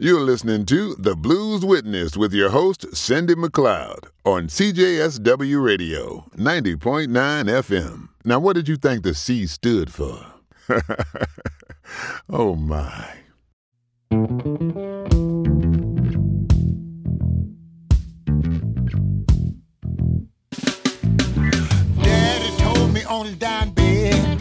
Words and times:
You're 0.00 0.20
listening 0.20 0.64
to 0.66 0.94
The 0.94 1.16
Blues 1.16 1.64
Witness 1.64 2.16
with 2.16 2.32
your 2.32 2.50
host, 2.50 2.94
Cindy 2.94 3.34
McLeod, 3.34 4.04
on 4.24 4.46
CJSW 4.46 5.60
Radio, 5.60 6.24
90.9 6.36 7.08
FM. 7.08 8.08
Now, 8.24 8.38
what 8.38 8.52
did 8.54 8.68
you 8.68 8.76
think 8.76 9.02
the 9.02 9.12
C 9.12 9.44
stood 9.48 9.92
for? 9.92 10.24
oh, 12.30 12.54
my. 12.54 13.08
Daddy 22.04 22.56
told 22.58 22.94
me 22.94 23.02
on 23.02 23.26
his 23.26 23.36
dying 23.36 23.72
bed. 23.72 24.40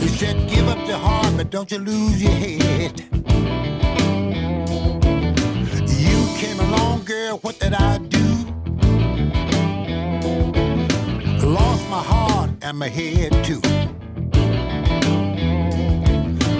He 0.00 0.08
said, 0.08 0.48
give 0.48 0.66
up 0.66 0.86
the 0.86 0.96
heart, 0.96 1.25
but 1.36 1.50
don't 1.50 1.70
you 1.70 1.78
lose 1.78 2.22
your 2.22 2.32
head. 2.32 3.00
You 5.86 6.26
came 6.38 6.58
along, 6.60 7.04
girl, 7.04 7.38
what 7.38 7.58
did 7.60 7.74
I 7.74 7.98
do? 7.98 8.26
Lost 11.46 11.88
my 11.90 12.02
heart 12.02 12.50
and 12.62 12.78
my 12.78 12.88
head 12.88 13.32
too. 13.44 13.60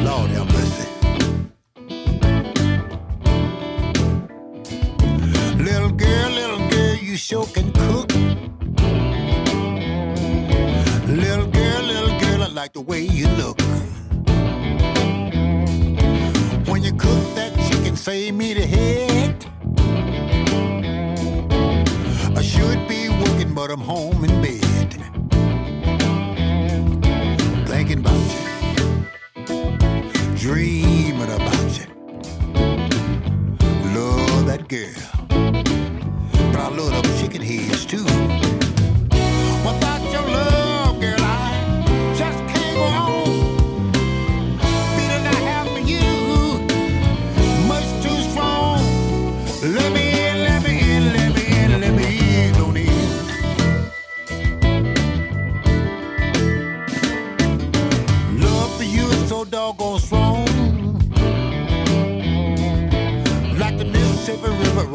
Lord 0.05 0.31
have 0.37 0.49
mercy. 0.53 0.89
Little 5.57 5.91
girl, 5.91 6.31
little 6.31 6.69
girl, 6.69 6.95
you 6.97 7.17
sure 7.17 7.47
can 7.47 7.73
cook. 7.73 8.13
Little 11.09 11.47
girl, 11.47 11.83
little 11.83 12.21
girl, 12.21 12.43
I 12.43 12.49
like 12.53 12.75
the 12.75 12.83
way 12.83 13.01
you 13.01 13.29
look. 13.29 13.66
You 16.87 16.93
cook 16.93 17.35
that 17.35 17.53
chicken, 17.69 17.97
save 17.97 18.35
me 18.35 18.55
the 18.55 18.65
head. 18.65 19.45
I 22.37 22.43
should 22.43 22.87
be 22.87 23.09
working, 23.09 23.53
but 23.55 23.73
I'm 23.73 23.81
home 23.81 24.25
in 24.25 24.31
bed. 24.41 24.91
Thinking 27.67 27.99
about 27.99 28.23
you, 28.37 28.47
dreaming 30.37 31.33
about 31.39 31.71
you. 31.77 31.87
Love 33.97 34.47
that 34.47 34.69
girl, 34.69 34.95
but 36.53 36.61
I 36.61 36.69
love 36.69 37.03
them 37.03 37.19
chicken 37.21 37.43
heads 37.43 37.85
too. 37.85 38.05
Without 39.65 40.03
your 40.13 40.23
love, 40.23 40.56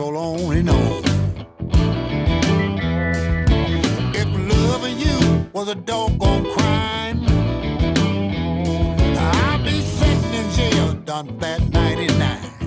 roll 0.02 0.17
on 0.17 0.57
and 0.57 0.69
on. 0.69 1.03
If 4.16 4.30
loving 4.53 4.97
you 4.97 5.49
was 5.53 5.67
a 5.69 5.75
doggone 5.75 6.45
crime, 6.55 7.19
I'd 9.17 9.61
be 9.63 9.81
sitting 9.81 10.33
in 10.33 10.49
jail 10.52 10.94
done 10.94 11.38
that 11.38 11.69
99. 11.69 12.60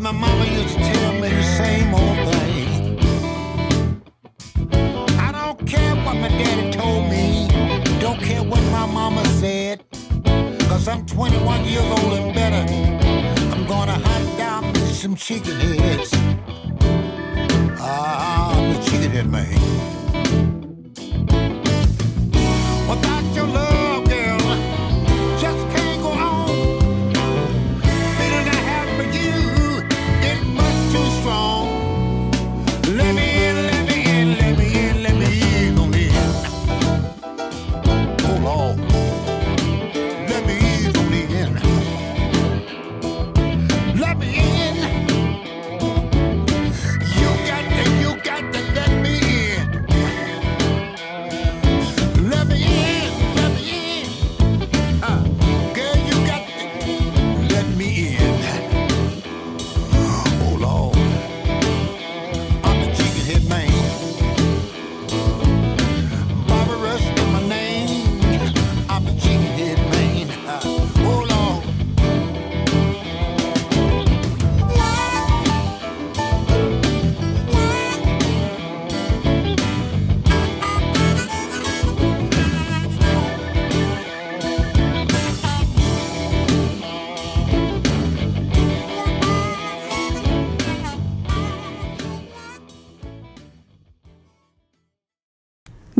My 0.00 0.12
mama 0.12 0.27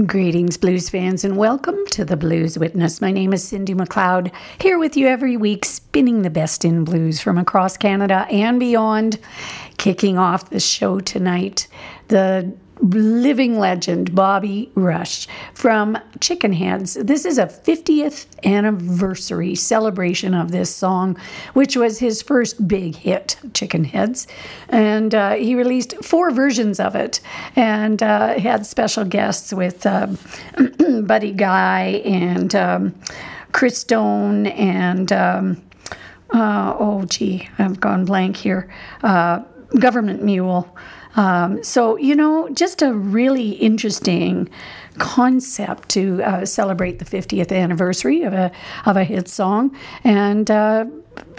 Greetings, 0.08 0.56
blues 0.56 0.88
fans, 0.88 1.22
and 1.22 1.36
welcome 1.36 1.76
to 1.90 2.02
the 2.02 2.16
Blues 2.16 2.58
Witness. 2.58 3.02
My 3.02 3.12
name 3.12 3.34
is 3.34 3.46
Cindy 3.46 3.74
McLeod, 3.74 4.32
here 4.58 4.78
with 4.78 4.96
you 4.96 5.06
every 5.06 5.36
week, 5.36 5.66
spinning 5.66 6.22
the 6.22 6.30
best 6.30 6.64
in 6.64 6.82
blues 6.82 7.20
from 7.20 7.36
across 7.36 7.76
Canada 7.76 8.26
and 8.30 8.58
beyond. 8.58 9.18
Kicking 9.76 10.16
off 10.16 10.48
the 10.48 10.60
show 10.60 10.98
tonight, 10.98 11.68
the 12.08 12.50
living 12.80 13.58
legend 13.58 14.14
Bobby 14.14 14.70
Rush 14.74 15.26
from 15.54 15.98
Chicken 16.20 16.52
Heads. 16.52 16.94
This 16.94 17.24
is 17.24 17.38
a 17.38 17.46
50th 17.46 18.26
anniversary 18.44 19.54
celebration 19.54 20.34
of 20.34 20.50
this 20.50 20.74
song, 20.74 21.16
which 21.54 21.76
was 21.76 21.98
his 21.98 22.22
first 22.22 22.66
big 22.68 22.94
hit, 22.94 23.36
Chicken 23.54 23.84
Heads. 23.84 24.26
And 24.68 25.14
uh, 25.14 25.34
he 25.34 25.54
released 25.54 25.94
four 26.04 26.30
versions 26.30 26.80
of 26.80 26.94
it 26.94 27.20
and 27.56 28.02
uh, 28.02 28.38
had 28.38 28.66
special 28.66 29.04
guests 29.04 29.52
with 29.52 29.84
uh, 29.86 30.08
Buddy 31.02 31.32
Guy 31.32 32.02
and 32.04 32.54
um, 32.54 32.94
Christone 33.52 34.56
and. 34.56 35.12
Um, 35.12 35.62
uh, 36.30 36.76
oh, 36.78 37.06
gee, 37.06 37.48
I've 37.58 37.80
gone 37.80 38.04
blank 38.04 38.36
here. 38.36 38.70
Uh, 39.02 39.40
government 39.78 40.22
Mule. 40.22 40.68
Um, 41.18 41.64
so, 41.64 41.96
you 41.96 42.14
know, 42.14 42.48
just 42.50 42.80
a 42.80 42.92
really 42.92 43.50
interesting 43.50 44.48
concept 44.98 45.88
to 45.90 46.22
uh, 46.22 46.46
celebrate 46.46 47.00
the 47.00 47.04
50th 47.04 47.50
anniversary 47.50 48.22
of 48.22 48.32
a, 48.32 48.52
of 48.86 48.96
a 48.96 49.02
hit 49.02 49.28
song. 49.28 49.76
And 50.04 50.48
uh, 50.48 50.86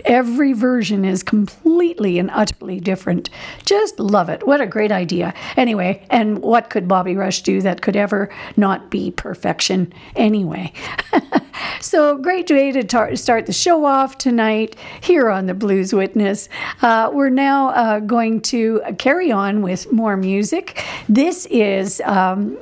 every 0.05 0.53
version 0.53 1.05
is 1.05 1.23
completely 1.23 2.19
and 2.19 2.29
utterly 2.31 2.79
different. 2.79 3.29
Just 3.65 3.99
love 3.99 4.29
it. 4.29 4.45
What 4.45 4.61
a 4.61 4.67
great 4.67 4.91
idea. 4.91 5.33
Anyway, 5.57 6.05
and 6.09 6.39
what 6.39 6.69
could 6.69 6.87
Bobby 6.87 7.15
Rush 7.15 7.41
do 7.41 7.61
that 7.61 7.81
could 7.81 7.95
ever 7.95 8.29
not 8.57 8.89
be 8.89 9.11
perfection 9.11 9.93
anyway? 10.15 10.71
so 11.81 12.17
great 12.17 12.49
way 12.49 12.71
to 12.71 12.83
tar- 12.83 13.15
start 13.15 13.45
the 13.45 13.53
show 13.53 13.85
off 13.85 14.17
tonight 14.17 14.75
here 15.01 15.29
on 15.29 15.45
the 15.45 15.53
Blues 15.53 15.93
Witness. 15.93 16.49
Uh, 16.81 17.09
we're 17.13 17.29
now 17.29 17.69
uh, 17.69 17.99
going 17.99 18.41
to 18.41 18.81
carry 18.97 19.31
on 19.31 19.61
with 19.61 19.91
more 19.91 20.17
music. 20.17 20.83
This 21.07 21.45
is. 21.47 22.01
Um, 22.05 22.57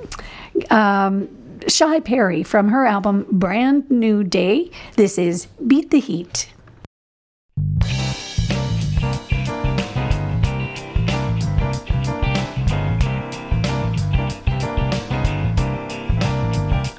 um, 0.70 1.30
Shy 1.68 2.00
Perry 2.00 2.44
from 2.44 2.70
her 2.70 2.86
album 2.86 3.26
Brand 3.30 3.90
New 3.90 4.24
Day. 4.24 4.72
This 4.96 5.18
is 5.18 5.48
Beat 5.68 5.92
the 5.92 6.00
Heat. 6.00 6.50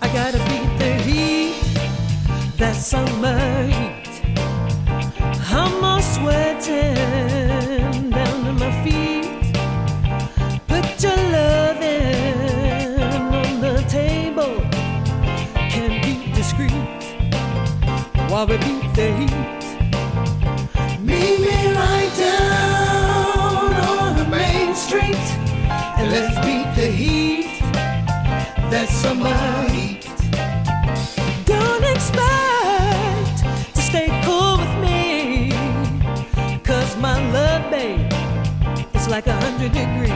I 0.01 0.07
gotta 0.13 0.39
beat 0.49 0.79
the 0.79 0.93
heat, 1.07 1.55
that 2.57 2.75
summer 2.75 3.48
That 28.71 28.89
summer 28.91 29.35
heat. 29.71 30.05
Don't 31.47 31.85
expect 31.85 33.39
to 33.75 33.81
stay 33.81 34.09
cool 34.25 34.59
with 34.59 34.75
me. 34.85 35.53
Cause 36.63 36.95
my 36.99 37.17
love, 37.33 37.71
babe, 37.71 38.13
is 38.95 39.09
like 39.09 39.27
a 39.27 39.33
hundred 39.41 39.73
degrees. 39.73 40.08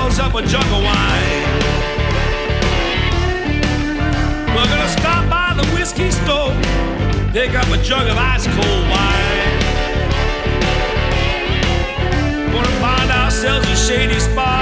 Fills 0.00 0.18
up 0.18 0.34
a 0.34 0.42
jug 0.42 0.64
of 0.64 0.82
wine. 0.82 1.42
We're 4.54 4.70
gonna 4.72 4.88
stop 4.88 5.28
by 5.28 5.52
the 5.60 5.66
whiskey 5.74 6.10
store, 6.10 6.52
pick 7.32 7.54
up 7.54 7.68
a 7.68 7.78
jug 7.82 8.06
of 8.08 8.16
ice 8.16 8.46
cold 8.46 8.84
wine. 8.92 9.50
Gonna 12.52 12.76
find 12.86 13.10
ourselves 13.10 13.66
a 13.68 13.76
shady 13.76 14.20
spot 14.20 14.59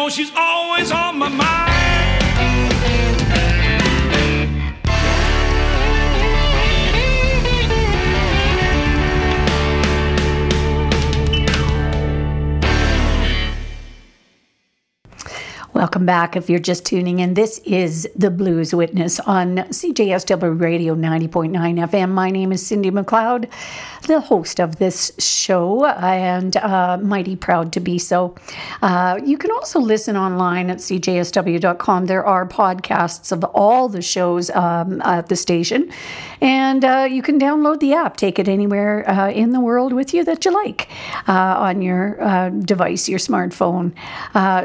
know 0.00 0.08
she's 0.08 0.32
always 0.34 0.90
on 0.90 1.18
my 1.18 1.28
mind. 1.28 1.69
Welcome 15.90 16.06
back. 16.06 16.36
If 16.36 16.48
you're 16.48 16.60
just 16.60 16.86
tuning 16.86 17.18
in, 17.18 17.34
this 17.34 17.58
is 17.64 18.08
the 18.14 18.30
Blues 18.30 18.72
Witness 18.72 19.18
on 19.18 19.56
CJSW 19.56 20.60
Radio 20.60 20.94
90.9 20.94 21.50
FM. 21.50 22.10
My 22.12 22.30
name 22.30 22.52
is 22.52 22.64
Cindy 22.64 22.92
McLeod, 22.92 23.50
the 24.06 24.20
host 24.20 24.60
of 24.60 24.76
this 24.76 25.10
show, 25.18 25.86
and 25.86 26.56
uh, 26.58 26.96
mighty 27.02 27.34
proud 27.34 27.72
to 27.72 27.80
be 27.80 27.98
so. 27.98 28.36
Uh, 28.82 29.18
you 29.24 29.36
can 29.36 29.50
also 29.50 29.80
listen 29.80 30.16
online 30.16 30.70
at 30.70 30.76
cjsw.com. 30.78 32.06
There 32.06 32.24
are 32.24 32.46
podcasts 32.46 33.32
of 33.32 33.42
all 33.42 33.88
the 33.88 34.00
shows 34.00 34.48
um, 34.50 35.02
at 35.02 35.28
the 35.28 35.34
station, 35.34 35.90
and 36.40 36.84
uh, 36.84 37.08
you 37.10 37.20
can 37.20 37.40
download 37.40 37.80
the 37.80 37.94
app, 37.94 38.16
take 38.16 38.38
it 38.38 38.46
anywhere 38.46 39.10
uh, 39.10 39.28
in 39.32 39.50
the 39.50 39.60
world 39.60 39.92
with 39.92 40.14
you 40.14 40.22
that 40.22 40.44
you 40.44 40.52
like 40.52 40.88
uh, 41.26 41.32
on 41.32 41.82
your 41.82 42.22
uh, 42.22 42.50
device, 42.50 43.08
your 43.08 43.18
smartphone. 43.18 43.90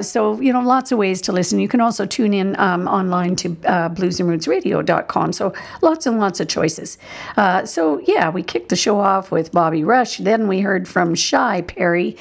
So, 0.05 0.39
you 0.39 0.53
know, 0.53 0.61
lots 0.61 0.91
of 0.91 0.99
ways 0.99 1.14
to 1.21 1.31
listen. 1.31 1.59
You 1.59 1.67
can 1.67 1.81
also 1.81 2.05
tune 2.05 2.33
in 2.33 2.57
um, 2.59 2.87
online 2.87 3.35
to 3.37 3.49
uh, 3.65 3.89
bluesandrootsradio.com. 3.89 5.33
So, 5.33 5.53
lots 5.81 6.05
and 6.05 6.19
lots 6.19 6.39
of 6.39 6.47
choices. 6.47 6.97
Uh, 7.37 7.65
so, 7.65 7.99
yeah, 8.05 8.29
we 8.29 8.43
kicked 8.43 8.69
the 8.69 8.75
show 8.75 8.99
off 8.99 9.31
with 9.31 9.51
Bobby 9.51 9.83
Rush. 9.83 10.17
Then 10.17 10.47
we 10.47 10.59
heard 10.59 10.87
from 10.87 11.15
Shy 11.15 11.61
Perry. 11.61 12.17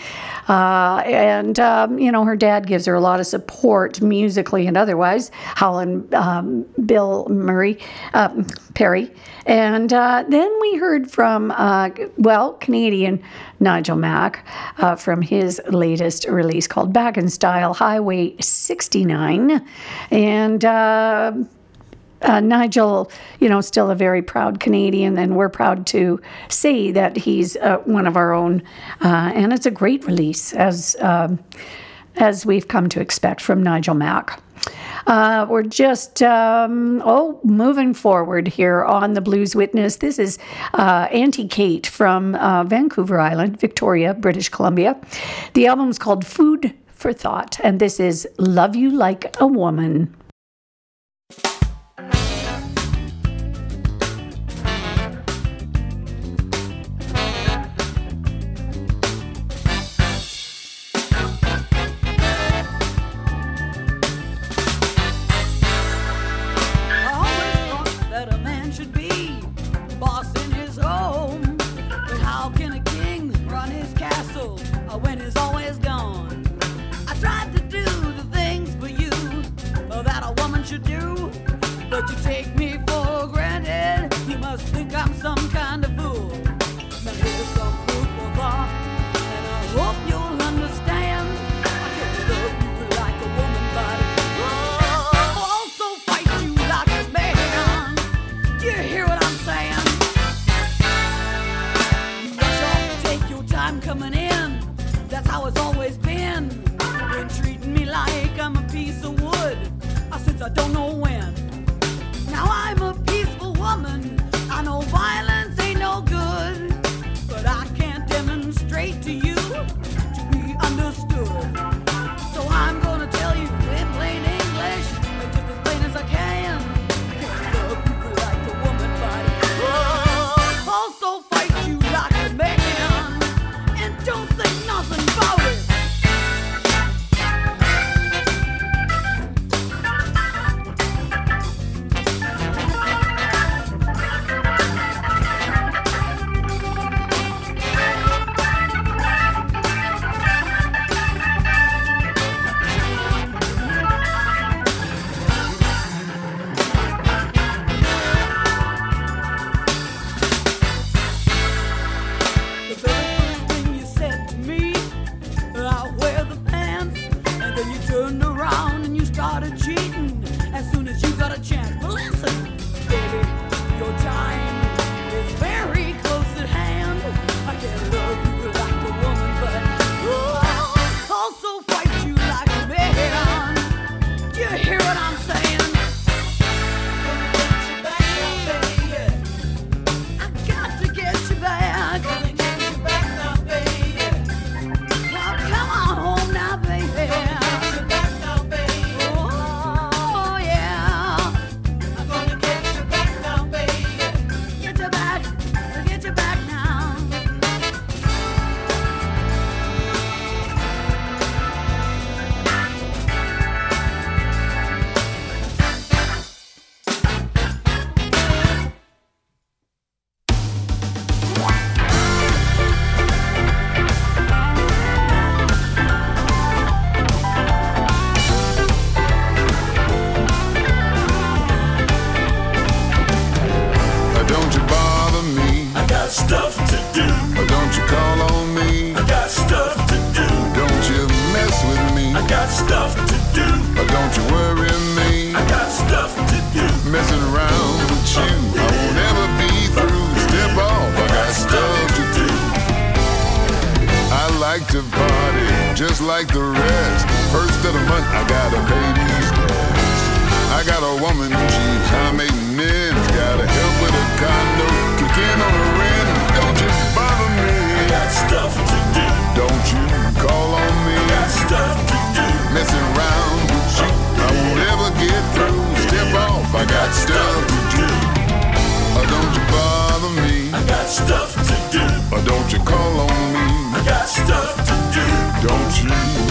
Uh, 0.49 1.03
and, 1.07 1.59
um, 1.61 1.99
you 1.99 2.13
know, 2.13 2.25
her 2.25 2.37
dad 2.37 2.67
gives 2.67 2.87
her 2.87 2.95
a 2.95 3.01
lot 3.01 3.21
of 3.21 3.27
support 3.27 4.01
musically 4.01 4.67
and 4.67 4.77
otherwise. 4.77 5.31
Howlin' 5.35 6.09
um, 6.15 6.67
Bill 6.85 7.27
Murray, 7.29 7.79
uh, 8.13 8.43
Perry. 8.75 9.11
And 9.47 9.93
uh, 9.93 10.25
then 10.29 10.51
we 10.61 10.77
heard 10.77 11.11
from, 11.11 11.51
uh, 11.51 11.91
well, 12.17 12.55
Canadian 12.55 13.23
Nigel 13.61 13.97
Mack 13.97 14.47
uh, 14.79 14.97
from 14.97 15.23
his 15.23 15.61
latest 15.69 16.27
release 16.29 16.67
called 16.67 16.93
Back 16.93 17.17
in 17.17 17.29
Style 17.29 17.75
Highway 17.75 18.37
69. 18.41 19.67
And 20.11 20.65
uh, 20.65 21.33
uh, 22.23 22.41
Nigel, 22.41 23.11
you 23.41 23.49
know, 23.49 23.61
still 23.61 23.91
a 23.91 23.95
very 23.95 24.23
proud 24.23 24.61
Canadian, 24.61 25.19
and 25.19 25.37
we're 25.37 25.49
proud 25.49 25.87
to 25.89 26.21
say 26.49 26.91
that 26.91 27.17
he's 27.17 27.57
uh, 27.57 27.79
one 27.85 28.07
of 28.07 28.17
our 28.17 28.33
own. 28.33 28.63
Uh, 29.03 29.33
and 29.35 29.53
it's 29.53 29.67
a 29.67 29.71
great 29.71 30.05
release, 30.07 30.53
as 30.55 30.97
um, 31.01 31.39
as 32.17 32.47
we've 32.47 32.69
come 32.69 32.89
to 32.89 33.01
expect 33.01 33.41
from 33.41 33.63
Nigel 33.63 33.95
Mack. 33.95 34.41
Uh, 35.07 35.47
we're 35.49 35.63
just 35.63 36.23
um, 36.23 37.03
oh 37.05 37.39
moving 37.45 37.93
forward 37.95 38.49
here 38.49 38.85
on 38.85 39.15
the 39.15 39.21
Blues 39.21 39.55
Witness. 39.55 39.97
This 39.97 40.19
is 40.19 40.39
uh, 40.75 41.09
Auntie 41.11 41.49
Kate 41.49 41.87
from 41.87 42.35
uh, 42.37 42.65
Vancouver 42.65 43.21
Island, 43.21 43.61
Victoria, 43.61 44.15
British 44.15 44.49
Columbia. 44.49 44.99
The 45.55 45.67
album's 45.67 45.99
called 45.99 46.27
Food 46.27 46.75
for 46.87 47.13
Thought, 47.13 47.59
and 47.63 47.81
this 47.81 48.01
is 48.01 48.27
"Love 48.39 48.75
You 48.75 48.91
Like 48.91 49.39
a 49.41 49.47
Woman." 49.47 50.15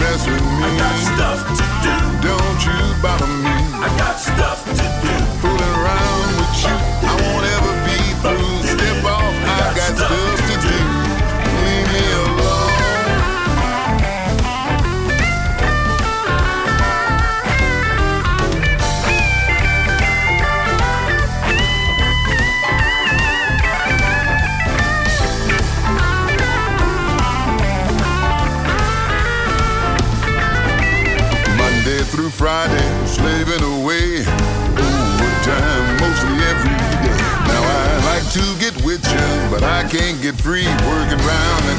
Mess 0.04 0.26
with 0.26 0.42
me. 0.42 0.68
I 0.68 0.76
got 0.82 0.96
stuff 1.10 1.40
to 1.58 1.64
do. 1.84 1.96
Don't 2.28 2.60
you 2.68 2.78
bother 3.02 3.30
me. 3.44 3.56
I 3.86 3.88
got 3.98 4.16
stuff 4.18 4.64
to 4.78 5.08
do. 5.08 5.13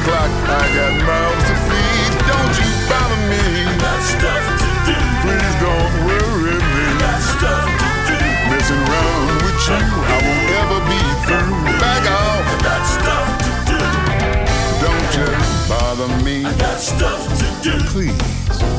Clock, 0.06 0.32
I 0.46 0.64
got 0.78 0.94
mouths 1.02 1.46
to 1.50 1.56
feed. 1.66 2.12
Don't 2.30 2.54
you 2.62 2.70
bother 2.90 3.22
me. 3.32 3.44
Got 3.82 4.02
stuff 4.06 4.46
to 4.62 4.70
do. 4.86 4.98
Please 5.26 5.56
don't 5.66 5.94
worry 6.06 6.58
me. 6.62 6.86
Got 7.02 7.22
stuff 7.34 7.66
to 7.82 7.90
do. 8.10 8.18
Messing 8.54 8.82
around 8.86 9.26
with 9.42 9.60
you, 9.66 9.82
I 10.14 10.18
won't 10.26 10.50
ever 10.62 10.80
be 10.92 11.02
through. 11.26 11.54
Back 11.82 12.04
off, 12.22 12.46
got 12.62 12.84
stuff 12.86 13.28
to 13.46 13.52
do. 13.72 13.82
don't 14.86 15.10
you 15.18 15.30
bother 15.70 16.10
me. 16.24 16.46
I 16.46 16.54
got 16.58 16.80
stuff 16.80 17.22
to 17.42 17.48
do. 17.66 17.74
Please, 17.90 18.18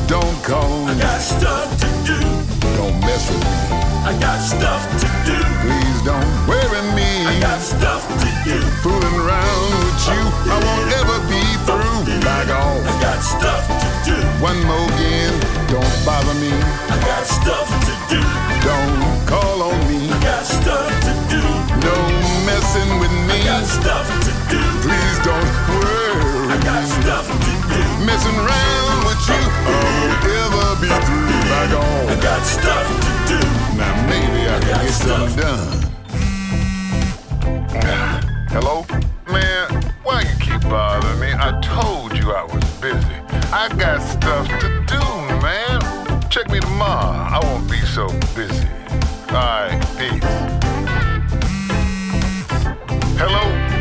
don't 0.07 0.37
call 0.43 0.87
I 0.87 0.95
got 0.97 1.19
stuff 1.19 1.67
to 1.83 1.89
do. 2.07 2.56
Don't 2.77 2.93
mess 3.01 3.25
with 3.33 3.41
me. 3.41 3.57
I 4.05 4.13
got 4.21 4.37
stuff 4.37 4.85
to 5.01 5.07
do. 5.25 5.33
Please 5.65 5.99
don't 6.05 6.29
worry 6.45 6.85
me. 6.93 7.09
I 7.25 7.33
got 7.41 7.57
stuff 7.57 8.05
to 8.05 8.29
do. 8.45 8.61
Fooling 8.85 9.17
around 9.17 9.69
with 9.81 9.97
you, 10.05 10.21
I 10.45 10.57
won't 10.61 10.91
ever 11.01 11.17
be 11.25 11.41
through. 11.65 12.21
Back 12.21 12.53
I 12.53 12.93
got 13.01 13.19
stuff 13.25 13.65
to 13.65 13.89
do. 14.05 14.17
One 14.45 14.61
more 14.69 14.85
again, 14.93 15.33
don't 15.73 15.97
bother 16.05 16.37
me. 16.37 16.53
I 16.93 17.01
got 17.01 17.25
stuff 17.25 17.65
to 17.65 17.93
do. 18.13 18.21
Don't 18.61 19.25
call 19.25 19.73
on 19.73 19.77
me. 19.89 20.13
I 20.13 20.17
got 20.21 20.45
stuff 20.45 20.85
to 20.85 21.13
do. 21.33 21.41
No 21.81 21.97
messing 22.45 22.91
with 23.01 23.13
me. 23.25 23.41
I 23.41 23.57
got 23.57 23.65
stuff 23.65 24.05
to 24.05 24.31
do. 24.53 24.61
Please 24.85 25.17
don't 25.25 25.49
worry. 25.81 26.53
I 26.53 26.57
got 26.61 26.85
stuff 26.85 27.25
to 27.25 27.37
do. 27.41 27.56
Messing 28.05 28.35
around 28.35 29.05
with 29.05 29.21
you, 29.27 29.35
I 29.35 29.79
won't 29.97 30.25
ever 30.39 30.67
be 30.81 30.87
through. 30.87 31.27
Back 31.49 31.71
I 32.07 32.15
got 32.21 32.41
stuff 32.45 32.87
to 33.03 33.11
do. 33.27 33.39
Now 33.77 33.93
maybe 34.07 34.47
I 34.47 34.59
can 34.59 34.85
get 34.85 34.93
something 34.93 35.35
done. 35.37 35.79
Hello? 38.49 38.85
Man, 39.31 39.93
why 40.03 40.21
you 40.21 40.35
keep 40.39 40.61
bothering 40.69 41.19
me? 41.19 41.33
I 41.33 41.59
told 41.61 42.17
you 42.17 42.31
I 42.31 42.43
was 42.43 42.63
busy. 42.79 43.17
I 43.51 43.67
got 43.77 44.01
stuff 44.01 44.47
to 44.59 44.67
do, 44.87 44.99
man. 45.41 45.81
Check 46.29 46.49
me 46.49 46.59
tomorrow. 46.59 47.35
I 47.35 47.39
won't 47.43 47.69
be 47.69 47.79
so 47.81 48.07
busy. 48.35 48.67
Alright, 49.29 49.81
peace. 49.97 50.23
Hello? 53.19 53.76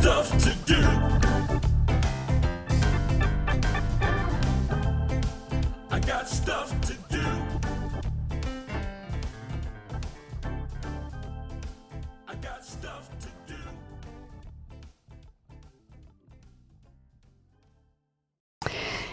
stuff 0.00 0.30
to 0.38 0.54
do. 0.64 0.80
I 5.90 5.98
got 5.98 6.28
stuff 6.28 6.80
to 6.82 6.94
do. 7.10 7.24
I 12.28 12.34
got 12.40 12.64
stuff 12.64 13.10
to 13.22 13.28
do. 13.48 13.56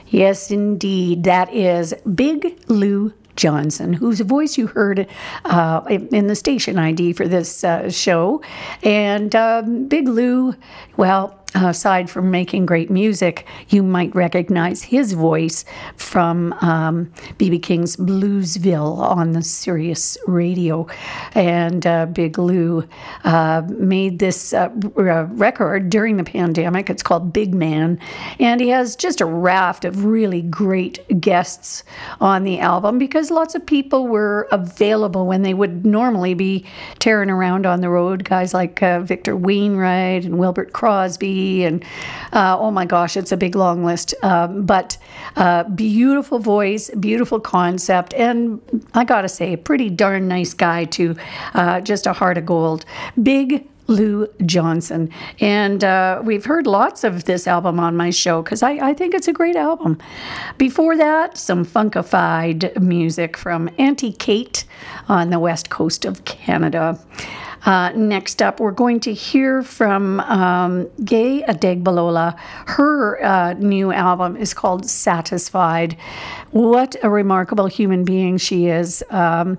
Yes, 0.09 0.51
indeed. 0.51 1.23
That 1.23 1.51
is 1.51 1.95
Big 2.13 2.61
Llou 2.67 3.11
Johnson, 3.35 3.93
whose 3.93 4.19
voice 4.21 4.57
you 4.57 4.67
heard 4.67 5.07
uh, 5.45 5.81
in 5.89 6.27
the 6.27 6.35
station 6.35 6.77
ID 6.79 7.13
for 7.13 7.27
this 7.27 7.63
uh, 7.63 7.89
show. 7.89 8.41
And 8.83 9.35
um, 9.35 9.87
Big 9.87 10.07
Llou, 10.07 10.55
well, 10.97 11.39
aside 11.55 12.09
from 12.09 12.29
making 12.29 12.65
great 12.65 12.89
music, 12.89 13.45
you 13.69 13.81
might 13.81 14.13
recognize 14.13 14.83
his 14.83 15.13
voice 15.13 15.63
from 15.95 16.53
BB 16.59 17.53
um, 17.55 17.61
King's 17.61 17.95
Bluesville 17.95 18.97
on 18.97 19.31
the 19.31 19.41
Sirius 19.41 20.17
radio. 20.27 20.87
And 21.33 21.87
uh, 21.87 22.07
Big 22.07 22.33
Llou 22.33 22.87
uh, 23.23 23.63
made 23.69 24.19
this 24.19 24.53
uh, 24.53 24.69
record 24.95 25.89
during 25.89 26.17
the 26.17 26.23
pandemic. 26.23 26.89
It's 26.89 27.03
called 27.03 27.31
Big 27.31 27.53
Man. 27.53 27.99
And 28.39 28.59
he 28.59 28.69
has 28.69 28.95
just 28.95 29.21
a 29.21 29.25
raft 29.25 29.85
of 29.85 30.05
really 30.05 30.41
great 30.41 30.99
guests 31.21 31.83
on 32.19 32.43
the 32.43 32.59
album 32.59 32.97
because 32.97 33.31
lots 33.31 33.55
of 33.55 33.65
people 33.65 34.07
were 34.07 34.47
available 34.51 35.25
when 35.25 35.41
they 35.41 35.53
would 35.53 35.85
normally 35.85 36.33
be 36.33 36.65
tearing 36.99 37.29
around 37.29 37.65
on 37.65 37.81
the 37.81 37.89
road. 37.89 38.25
Guys 38.25 38.53
like 38.53 38.83
uh, 38.83 38.99
Victor 38.99 39.35
Wainwright 39.35 40.25
and 40.25 40.37
Wilbert 40.37 40.73
Crosby 40.73 41.44
and 41.45 41.83
uh, 42.33 42.57
oh 42.59 42.71
my 42.71 42.85
gosh, 42.85 43.17
it's 43.17 43.31
a 43.31 43.37
big 43.37 43.55
long 43.55 43.83
list. 43.83 44.13
Um, 44.23 44.65
but 44.65 44.97
uh, 45.35 45.63
beautiful 45.63 46.39
voice, 46.39 46.89
beautiful 46.99 47.39
concept, 47.39 48.13
and 48.13 48.61
I 48.93 49.03
gotta 49.03 49.29
say, 49.29 49.55
pretty 49.55 49.89
darn 49.89 50.27
nice 50.27 50.53
guy 50.53 50.85
too. 50.85 51.15
Uh, 51.53 51.81
just 51.81 52.07
a 52.07 52.13
heart 52.13 52.37
of 52.37 52.45
gold. 52.45 52.85
Big 53.21 53.67
Llou 53.87 54.27
Johnson. 54.45 55.09
And 55.39 55.83
uh, 55.83 56.21
we've 56.23 56.45
heard 56.45 56.67
lots 56.67 57.03
of 57.03 57.25
this 57.25 57.47
album 57.47 57.79
on 57.79 57.95
my 57.95 58.09
show 58.09 58.41
because 58.41 58.63
I, 58.63 58.71
I, 58.71 58.93
think 58.93 59.13
it's 59.13 59.27
a 59.27 59.33
great 59.33 59.55
album. 59.55 59.99
Before 60.57 60.97
that, 60.97 61.37
some 61.37 61.65
funkified 61.65 62.79
music 62.81 63.37
from 63.37 63.69
Auntie 63.77 64.13
Kate 64.13 64.65
on 65.07 65.29
the 65.29 65.39
west 65.39 65.69
coast 65.69 66.05
of 66.05 66.25
Canada. 66.25 66.99
Uh, 67.65 67.91
next 67.95 68.43
up, 68.43 68.59
we're 68.59 68.71
going 68.71 68.99
to 68.99 69.13
hear 69.13 69.63
from 69.63 70.19
um, 70.21 70.87
Gaye 71.03 71.43
Adegbalola. 71.47 72.37
Her 72.67 73.23
uh, 73.23 73.53
new 73.53 73.91
album 73.91 74.37
is 74.37 74.53
called 74.53 74.87
Satisfied. 74.87 75.97
What 76.51 76.95
a 77.01 77.09
remarkable 77.09 77.65
human 77.65 78.05
being 78.05 78.37
she 78.37 78.67
is. 78.67 79.03
Um, 79.09 79.57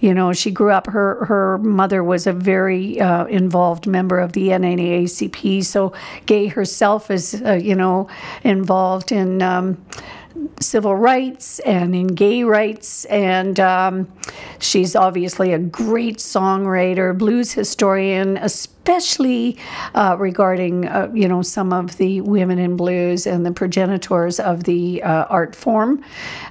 you 0.00 0.12
know, 0.12 0.32
she 0.32 0.50
grew 0.50 0.72
up. 0.72 0.86
Her 0.88 1.24
her 1.24 1.58
mother 1.58 2.04
was 2.04 2.26
a 2.26 2.32
very 2.32 3.00
uh, 3.00 3.24
involved 3.26 3.86
member 3.86 4.18
of 4.18 4.32
the 4.32 4.48
NAACP. 4.48 5.64
So 5.64 5.94
Gaye 6.26 6.48
herself 6.48 7.10
is, 7.10 7.42
uh, 7.46 7.52
you 7.54 7.74
know, 7.74 8.08
involved 8.42 9.12
in. 9.12 9.40
Um, 9.40 9.84
civil 10.60 10.94
rights 10.94 11.58
and 11.60 11.94
in 11.94 12.08
gay 12.08 12.44
rights. 12.44 13.04
And 13.06 13.58
um, 13.60 14.12
she's 14.58 14.96
obviously 14.96 15.52
a 15.52 15.58
great 15.58 16.18
songwriter, 16.18 17.16
blues 17.16 17.52
historian, 17.52 18.36
especially 18.38 19.58
uh, 19.94 20.16
regarding, 20.18 20.86
uh, 20.86 21.10
you 21.14 21.28
know, 21.28 21.42
some 21.42 21.72
of 21.72 21.96
the 21.96 22.20
women 22.22 22.58
in 22.58 22.76
blues 22.76 23.26
and 23.26 23.44
the 23.44 23.52
progenitors 23.52 24.38
of 24.40 24.64
the 24.64 25.02
uh, 25.02 25.24
art 25.24 25.54
form. 25.54 26.04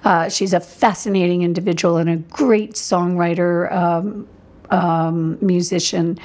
Uh, 0.04 0.30
she's 0.30 0.54
a 0.54 0.60
fascinating 0.60 1.42
individual 1.44 1.98
and 1.98 2.10
a 2.10 2.18
great 2.18 2.74
songwriter. 2.74 3.72
Um, 3.72 4.28
um, 4.72 5.38
musician, 5.42 6.18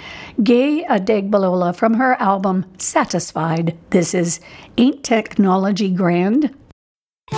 Gaye 0.43 0.85
Adegbalola, 0.89 1.77
from 1.77 1.95
her 1.95 2.15
album 2.15 2.65
Satisfied. 2.79 3.77
This 3.91 4.15
is 4.15 4.41
Ain't 4.79 5.05
Technology 5.05 5.91
Grand? 5.91 6.55
I 7.33 7.37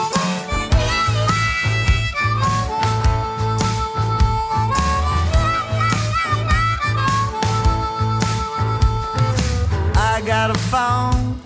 got 10.25 10.51
a 10.51 10.59
phone, 10.71 11.41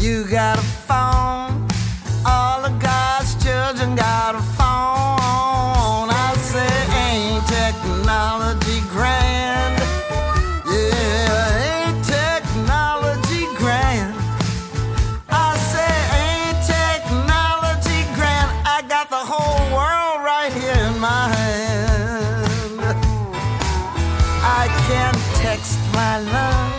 you 0.00 0.24
got 0.28 0.58
a 0.58 0.62
phone, 0.62 1.31
I 24.62 24.68
can 24.86 25.12
text 25.42 25.76
my 25.92 26.20
love. 26.20 26.72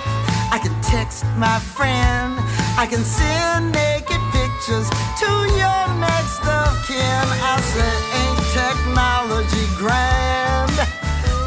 I 0.56 0.58
can 0.63 0.72
text 0.82 1.26
my 1.36 1.60
friend. 1.60 2.39
I 2.80 2.88
can 2.89 3.04
send 3.04 3.74
naked 3.76 4.24
pictures 4.32 4.88
to 5.19 5.32
your 5.62 5.84
next 6.00 6.39
of 6.48 6.72
kin. 6.88 7.26
I 7.43 7.60
say, 7.74 7.93
ain't 8.22 8.43
technology 8.56 9.67
grand? 9.76 10.76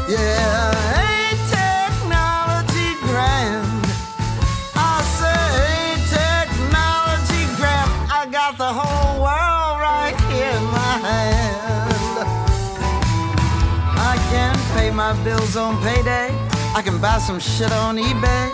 Yeah, 0.05 0.77
ain't 1.09 1.41
technology 1.49 2.89
grand? 3.09 3.81
I 4.77 5.01
say, 5.17 5.41
ain't 5.73 6.05
technology 6.21 7.43
grand? 7.57 7.89
I 8.13 8.29
got 8.29 8.59
the 8.59 8.71
whole 8.79 9.25
world 9.25 9.75
right 9.81 10.15
here 10.29 10.53
in 10.53 10.65
my 10.81 10.93
hand. 11.09 11.77
I 13.99 14.15
can 14.31 14.53
pay 14.75 14.91
my 14.91 15.11
bills 15.23 15.57
on 15.57 15.81
payday. 15.81 16.26
I 16.77 16.83
can 16.83 17.01
buy 17.01 17.17
some 17.17 17.39
shit 17.39 17.71
on 17.71 17.97
eBay. 17.97 18.51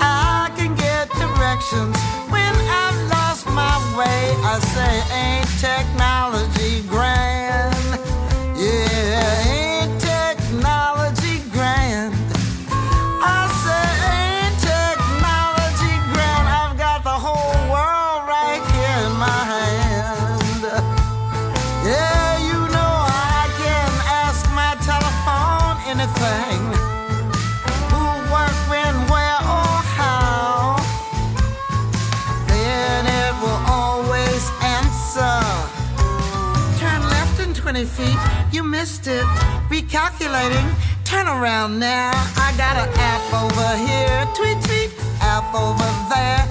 I 0.00 0.48
can 0.56 0.76
get 0.76 1.10
directions 1.10 1.96
when 2.30 2.54
I've 2.84 3.10
lost 3.10 3.46
my 3.48 3.76
way. 3.98 4.32
I 4.46 4.60
say, 4.74 4.94
ain't 5.12 5.48
technology 5.58 6.86
grand? 6.88 7.17
Missed 38.78 39.08
it. 39.08 39.26
Recalculating, 39.68 40.68
turn 41.04 41.26
around 41.26 41.80
now. 41.80 42.12
I 42.46 42.54
got 42.56 42.74
an 42.84 42.88
app 43.12 43.26
over 43.42 43.70
here, 43.88 44.18
tweet, 44.36 44.58
tweet, 44.66 44.90
app 45.20 45.52
over 45.52 45.90
there, 46.12 46.42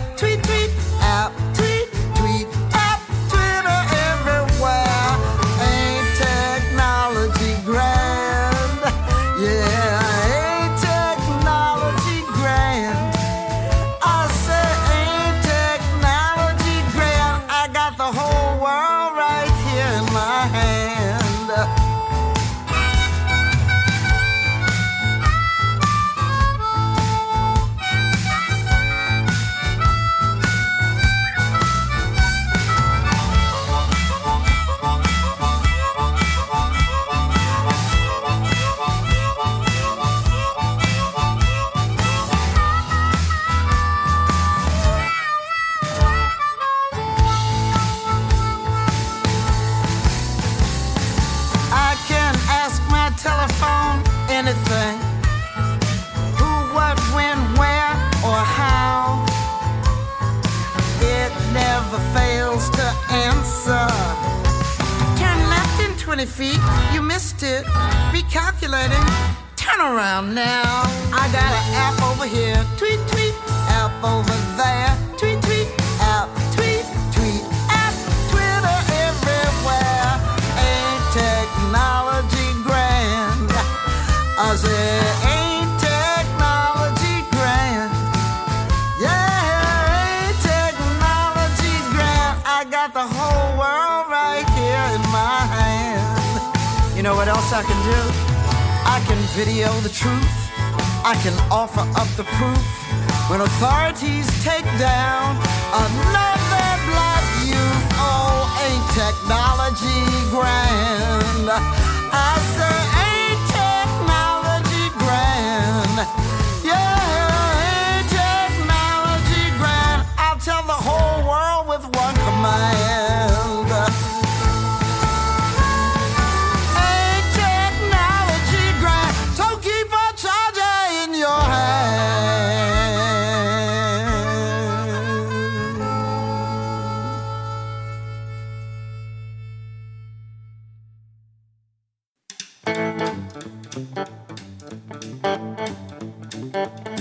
You 146.58 146.98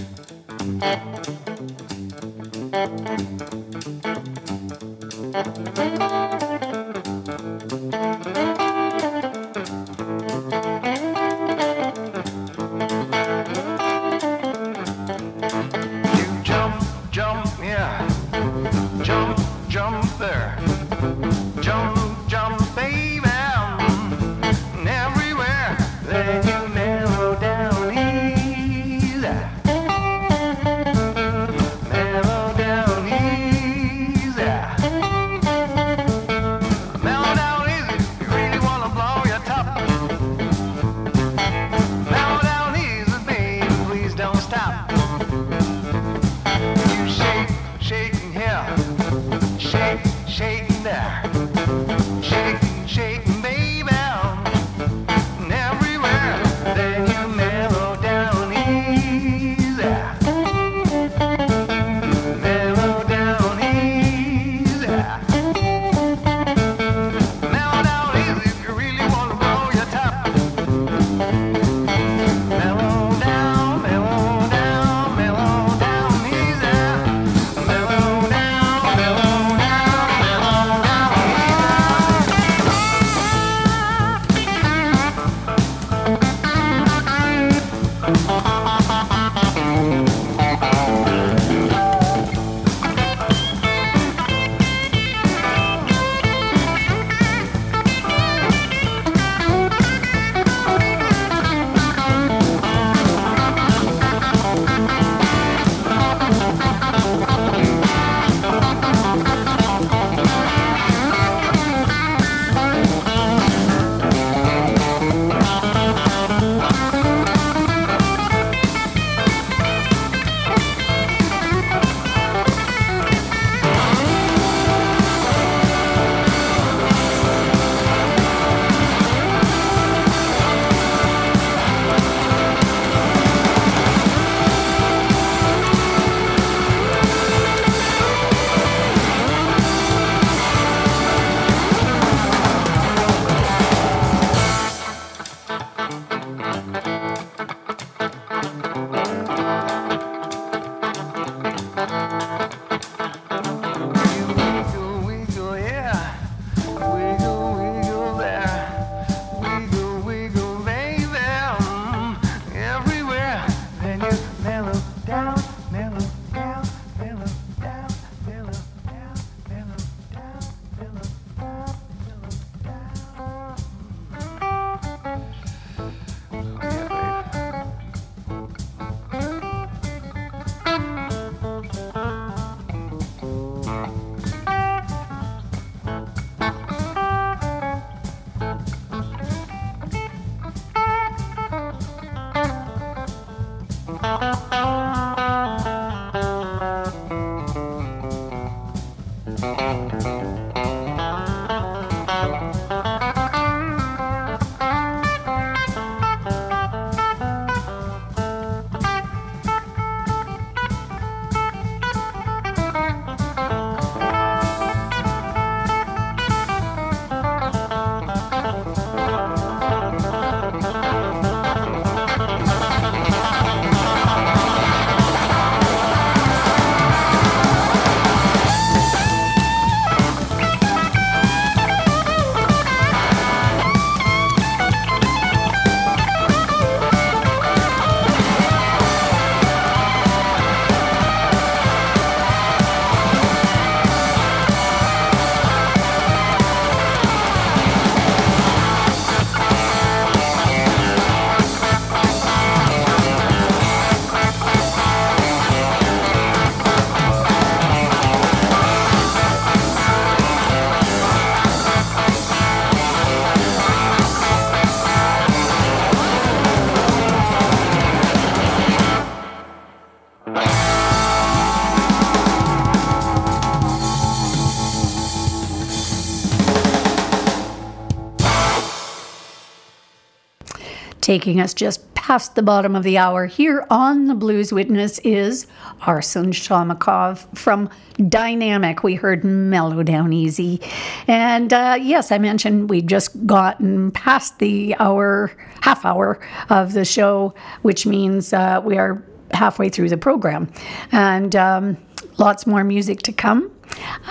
taking 281.07 281.41
us 281.41 281.55
just 281.55 281.95
past 281.95 282.35
the 282.35 282.43
bottom 282.43 282.75
of 282.75 282.83
the 282.83 282.99
hour 282.99 283.27
here 283.27 283.65
on 283.71 284.07
the 284.07 284.15
Blues 284.15 284.53
Witness 284.53 284.99
is 285.05 285.47
Arsen 285.83 286.33
Shomakhov 286.33 287.25
from 287.39 287.71
Dynamic. 288.09 288.83
We 288.83 288.97
heard 288.97 289.23
Mellow 289.23 289.85
Down 289.85 290.13
Easy. 290.13 290.61
And 291.07 291.53
uh, 291.53 291.79
yes, 291.81 292.11
I 292.11 292.19
mentioned 292.19 292.71
we'd 292.71 292.89
just 292.89 293.25
gotten 293.25 293.93
past 293.93 294.41
the 294.41 294.75
hour, 294.81 295.31
half 295.61 295.85
hour 295.85 296.19
of 296.51 296.73
the 296.73 296.85
show, 296.85 297.37
which 297.63 297.87
means 297.87 298.33
uh, 298.33 298.61
we 298.65 298.77
are 298.77 299.01
halfway 299.31 299.69
through 299.69 299.91
the 299.91 299.97
program. 299.97 300.51
And 300.91 301.37
um, 301.37 301.77
lots 302.19 302.49
more 302.49 302.65
music 302.65 303.03
to 303.03 303.13
come. 303.13 303.49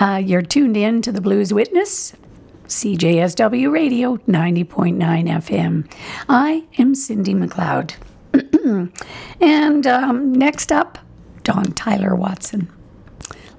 Uh, 0.00 0.22
you're 0.24 0.40
tuned 0.40 0.78
in 0.78 1.02
to 1.02 1.12
the 1.12 1.20
Blues 1.20 1.52
Witness, 1.52 2.14
CJSW 2.66 3.70
Radio 3.70 4.16
90.9 4.28 4.96
FM. 4.96 5.90
I 6.28 6.64
am 6.78 6.94
Cindy 6.94 7.34
McLeod. 7.34 7.94
and 9.40 9.86
um, 9.86 10.32
next 10.32 10.72
up, 10.72 10.98
Dawn 11.44 11.72
Tyler 11.72 12.14
Watson. 12.14 12.68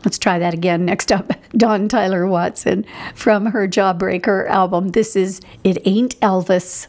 Let's 0.04 0.20
try 0.20 0.39
that 0.39 0.54
again. 0.54 0.86
Next 0.86 1.12
up, 1.12 1.32
Dawn 1.58 1.88
Tyler 1.88 2.28
Watson 2.28 2.86
from 3.15 3.46
her 3.48 3.67
Jawbreaker 3.67 4.48
album. 4.50 4.89
This 4.89 5.15
is 5.15 5.41
It 5.63 5.78
Ain't 5.86 6.20
Elvis. 6.20 6.88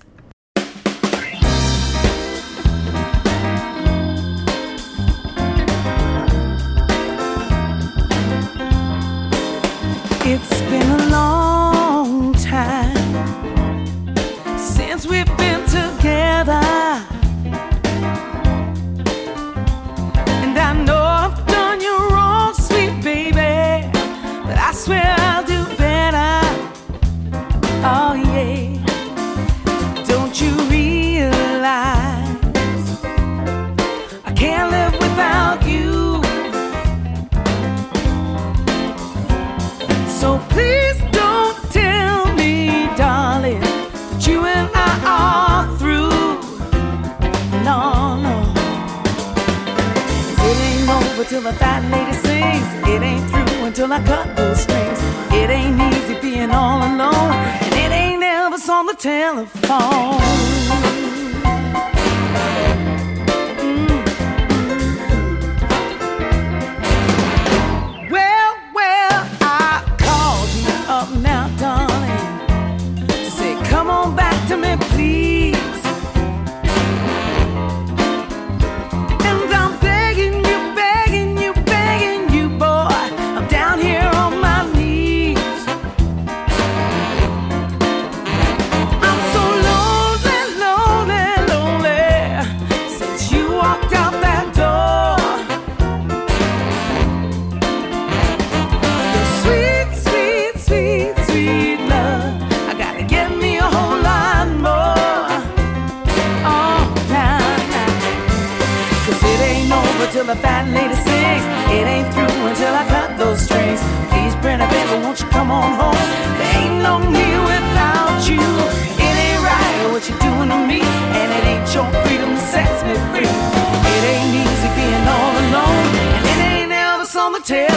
Elvis 127.39 127.51
on 127.51 127.68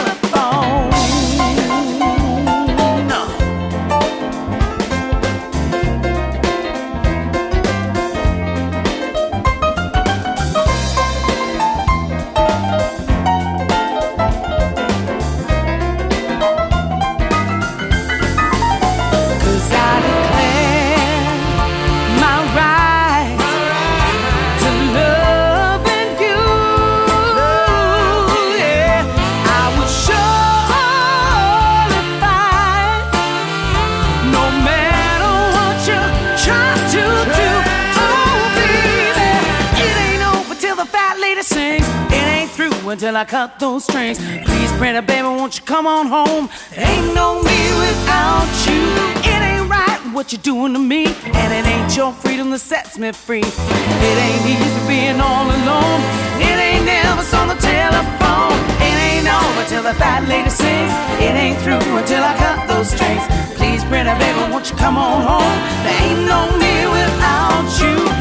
I 43.22 43.24
cut 43.24 43.60
those 43.60 43.84
strings. 43.84 44.18
Please, 44.18 44.72
pretty 44.82 45.00
baby, 45.06 45.22
won't 45.22 45.56
you 45.56 45.64
come 45.64 45.86
on 45.86 46.06
home? 46.08 46.50
Ain't 46.74 47.14
no 47.14 47.38
me 47.38 47.60
without 47.78 48.50
you. 48.66 48.82
It 49.22 49.38
ain't 49.38 49.70
right 49.70 50.02
what 50.12 50.32
you're 50.32 50.42
doing 50.42 50.72
to 50.72 50.80
me, 50.80 51.06
and 51.06 51.48
it 51.54 51.64
ain't 51.64 51.96
your 51.96 52.12
freedom 52.12 52.50
that 52.50 52.58
sets 52.58 52.98
me 52.98 53.12
free. 53.12 53.46
It 53.46 54.16
ain't 54.26 54.42
easy 54.42 54.88
being 54.90 55.20
all 55.22 55.46
alone. 55.46 56.02
It 56.42 56.58
ain't 56.66 56.82
Elvis 56.82 57.30
on 57.38 57.46
the 57.46 57.58
telephone. 57.62 58.58
It 58.82 58.96
ain't 59.06 59.30
over 59.30 59.62
till 59.70 59.84
the 59.86 59.94
fat 59.94 60.26
lady 60.26 60.50
sings. 60.50 60.90
It 61.22 61.38
ain't 61.38 61.62
through 61.62 61.78
until 61.94 62.24
I 62.26 62.34
cut 62.42 62.66
those 62.66 62.90
strings. 62.90 63.22
Please, 63.54 63.84
pretty 63.86 64.10
baby, 64.18 64.50
won't 64.50 64.66
you 64.68 64.74
come 64.74 64.98
on 64.98 65.22
home? 65.22 65.58
There 65.86 65.94
ain't 66.10 66.26
no 66.26 66.50
me 66.58 66.74
without 66.90 67.70
you. 67.78 68.11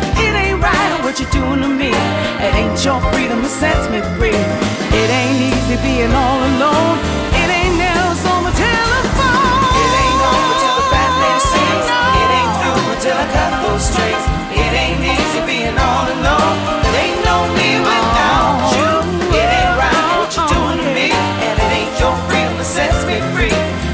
It 0.61 0.69
right 0.69 1.01
what 1.03 1.17
you're 1.19 1.29
doing 1.33 1.61
to 1.61 1.67
me. 1.67 1.89
It 1.89 2.53
ain't 2.53 2.77
your 2.85 3.01
freedom 3.09 3.41
that 3.41 3.49
sets 3.49 3.89
me 3.89 3.97
free. 4.13 4.37
It 4.93 5.09
ain't 5.09 5.41
easy 5.41 5.73
being 5.81 6.13
all 6.13 6.37
alone. 6.37 7.01
It 7.33 7.49
ain't 7.49 7.81
Elvis 7.81 8.21
on 8.29 8.45
the 8.45 8.53
telephone. 8.53 9.57
It 9.73 9.91
ain't 10.05 10.21
over 10.21 10.55
till 10.61 10.75
the 10.77 10.85
fat 10.93 11.11
lady 11.17 11.41
sings. 11.49 11.87
It 11.89 12.29
ain't 12.29 12.53
through 12.61 12.93
until 12.93 13.17
I 13.17 13.25
cut 13.33 13.51
those 13.65 13.89
strings. 13.89 14.23
It 14.53 14.71
ain't 14.77 15.01
easy 15.01 15.41
being 15.49 15.77
all 15.81 16.05
alone. 16.05 16.57
There 16.85 17.09
ain't 17.09 17.21
no 17.25 17.37
me 17.57 17.81
without 17.81 18.61
you. 18.77 18.91
It 19.33 19.49
ain't 19.49 19.73
right 19.81 20.13
what 20.21 20.29
you're 20.29 20.45
doing 20.45 20.77
to 20.77 20.87
me, 20.93 21.09
and 21.09 21.55
it 21.57 21.71
ain't 21.73 21.95
your 21.97 22.13
freedom 22.29 22.53
that 22.61 22.69
sets 22.69 23.01
me 23.09 23.17
free. 23.33 23.90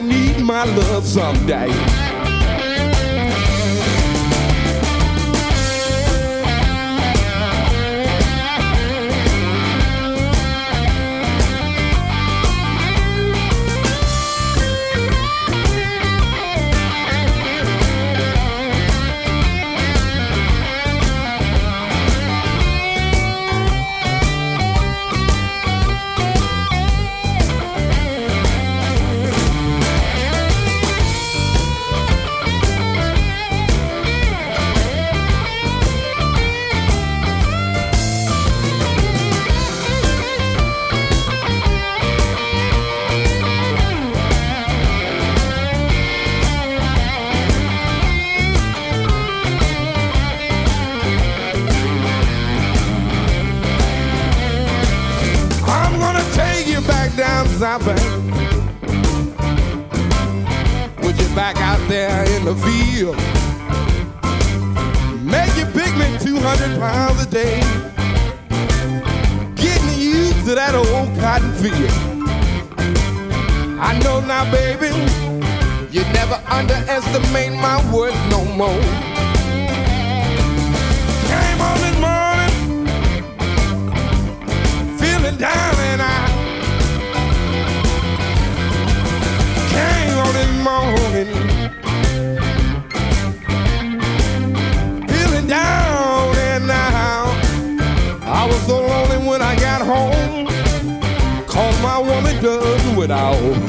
Need 0.00 0.40
my 0.42 0.64
love 0.64 1.06
someday. 1.06 2.19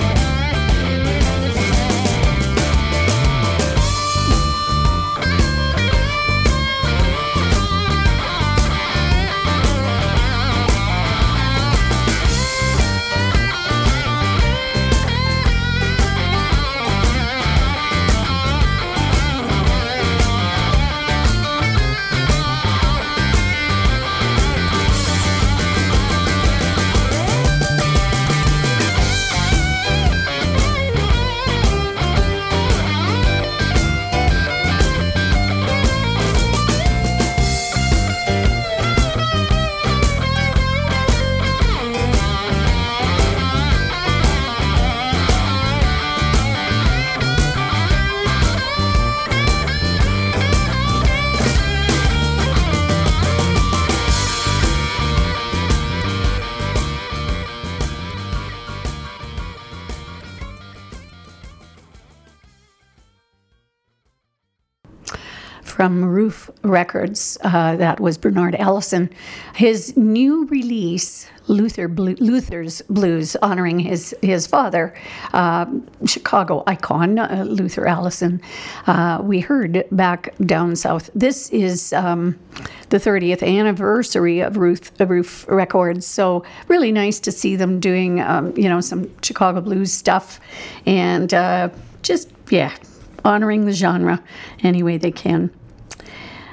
Without. 0.01 0.40
Ruf 66.21 66.51
Records. 66.61 67.35
Uh, 67.41 67.75
that 67.77 67.99
was 67.99 68.15
Bernard 68.15 68.53
Allison. 68.55 69.09
His 69.55 69.97
new 69.97 70.45
release, 70.45 71.27
Luther 71.47 71.87
Luther's 71.87 72.83
Blues, 72.83 73.35
honoring 73.41 73.79
his 73.79 74.15
his 74.21 74.45
father, 74.45 74.93
uh, 75.33 75.65
Chicago 76.05 76.63
icon 76.67 77.17
uh, 77.17 77.43
Luther 77.47 77.87
Allison. 77.87 78.39
Uh, 78.85 79.19
we 79.23 79.39
heard 79.39 79.83
back 79.91 80.35
down 80.45 80.75
south. 80.75 81.09
This 81.15 81.49
is 81.49 81.91
um, 81.93 82.37
the 82.89 82.97
30th 82.97 83.41
anniversary 83.41 84.41
of 84.41 84.57
Ruf 84.57 84.91
Ruf 84.99 85.47
Records, 85.47 86.05
so 86.05 86.45
really 86.67 86.91
nice 86.91 87.19
to 87.21 87.31
see 87.31 87.55
them 87.55 87.79
doing 87.79 88.21
um, 88.21 88.55
you 88.55 88.69
know 88.69 88.79
some 88.79 89.09
Chicago 89.23 89.59
blues 89.59 89.91
stuff, 89.91 90.39
and 90.85 91.33
uh, 91.33 91.69
just 92.03 92.29
yeah 92.51 92.75
honoring 93.25 93.65
the 93.65 93.71
genre 93.71 94.21
any 94.61 94.83
way 94.83 94.97
they 94.97 95.11
can. 95.11 95.49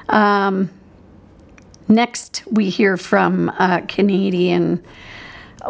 Um, 0.09 0.69
next, 1.87 2.43
we 2.51 2.69
hear 2.69 2.97
from 2.97 3.49
uh, 3.49 3.81
Canadian. 3.87 4.83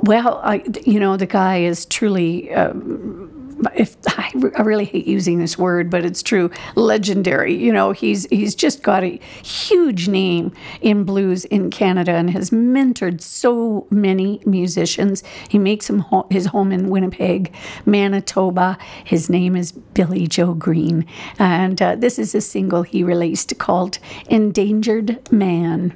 Well, 0.03 0.39
I, 0.43 0.63
you 0.85 0.99
know, 0.99 1.17
the 1.17 1.25
guy 1.25 1.61
is 1.61 1.85
truly. 1.85 2.53
Um, 2.53 3.38
if 3.75 3.95
I, 4.07 4.31
I 4.57 4.61
really 4.61 4.85
hate 4.85 5.07
using 5.07 5.39
this 5.39 5.57
word, 5.57 5.89
but 5.89 6.05
it's 6.05 6.23
true, 6.23 6.49
legendary. 6.75 7.55
You 7.55 7.73
know, 7.73 7.91
he's 7.91 8.25
he's 8.29 8.55
just 8.55 8.83
got 8.83 9.03
a 9.03 9.19
huge 9.43 10.07
name 10.07 10.51
in 10.81 11.03
blues 11.03 11.45
in 11.45 11.69
Canada 11.69 12.13
and 12.13 12.29
has 12.29 12.49
mentored 12.49 13.21
so 13.21 13.87
many 13.89 14.41
musicians. 14.45 15.23
He 15.49 15.57
makes 15.57 15.89
him 15.89 15.99
ho- 15.99 16.27
his 16.29 16.45
home 16.47 16.71
in 16.71 16.89
Winnipeg, 16.89 17.53
Manitoba. 17.85 18.77
His 19.03 19.29
name 19.29 19.55
is 19.55 19.71
Billy 19.71 20.27
Joe 20.27 20.53
Green, 20.53 21.05
and 21.37 21.81
uh, 21.81 21.95
this 21.95 22.19
is 22.19 22.35
a 22.35 22.41
single 22.41 22.83
he 22.83 23.03
released 23.03 23.57
called 23.57 23.99
"Endangered 24.29 25.31
Man." 25.31 25.95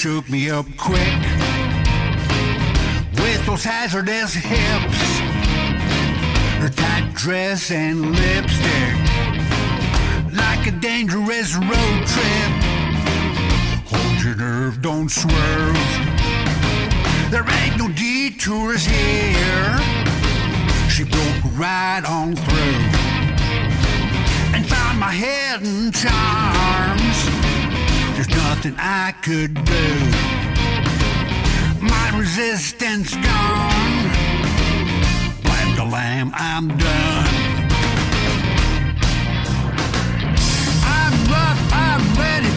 shook 0.00 0.30
me 0.30 0.48
up 0.48 0.64
quick 0.78 1.20
with 3.20 3.44
those 3.44 3.62
hazardous 3.62 4.32
hips, 4.32 5.20
her 6.56 6.70
tight 6.70 7.12
dress 7.12 7.70
and 7.70 8.00
lipstick, 8.00 8.94
like 10.32 10.66
a 10.66 10.70
dangerous 10.80 11.54
road 11.54 12.06
trip. 12.06 12.52
Hold 13.92 14.24
your 14.24 14.36
nerve, 14.36 14.80
don't 14.80 15.10
swerve. 15.10 15.76
There 17.30 17.44
ain't 17.46 17.76
no 17.76 17.88
detours 17.88 18.86
here. 18.86 19.78
She 20.88 21.04
broke 21.04 21.58
right 21.58 22.02
on 22.08 22.36
through 22.36 22.80
and 24.54 24.66
found 24.66 24.98
my 24.98 25.12
hidden 25.12 25.92
charms. 25.92 27.49
There's 28.20 28.36
nothing 28.36 28.74
I 28.76 29.14
could 29.22 29.54
do. 29.54 29.86
My 31.80 32.18
resistance 32.18 33.14
gone. 33.14 34.10
Lamb 35.44 35.76
to 35.76 35.84
lamb, 35.84 36.30
I'm 36.34 36.68
done. 36.68 37.28
I'm 40.84 41.32
up. 41.32 41.58
I'm 41.72 42.02
ready. 42.20 42.49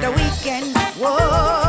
the 0.00 0.10
weekend. 0.10 0.76
Whoa. 0.98 1.63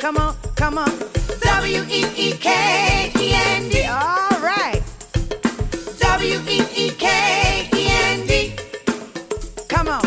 Come 0.00 0.16
on, 0.16 0.34
come 0.56 0.78
on, 0.78 0.88
come. 0.88 1.10
W 1.42 1.84
E 1.90 2.06
E 2.16 2.32
K 2.32 3.12
E 3.18 3.32
N 3.34 3.68
D. 3.68 3.84
All 3.84 4.40
right. 4.40 4.80
W 5.98 6.40
E 6.48 6.64
E 6.74 6.90
K 6.92 7.68
E 7.74 7.86
N 7.90 8.26
D. 8.26 8.56
Come 9.68 9.88
on. 9.88 10.00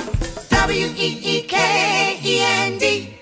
W 0.50 0.88
E 0.98 1.20
E 1.24 1.42
K 1.44 2.20
E 2.24 2.40
N 2.42 2.80
D. 2.80 3.16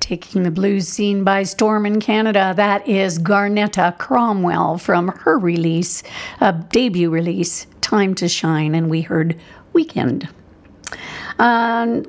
Taking 0.00 0.42
the 0.42 0.50
blues 0.50 0.86
scene 0.86 1.24
by 1.24 1.44
storm 1.44 1.86
in 1.86 1.98
Canada, 1.98 2.52
that 2.56 2.86
is 2.86 3.18
Garnetta 3.18 3.96
Cromwell 3.96 4.76
from 4.76 5.08
her 5.08 5.38
release, 5.38 6.02
a 6.42 6.52
debut 6.52 7.08
release, 7.08 7.66
Time 7.80 8.14
to 8.16 8.28
Shine, 8.28 8.74
and 8.74 8.90
we 8.90 9.00
heard 9.00 9.40
Weekend. 9.72 10.28
Um, 11.38 12.04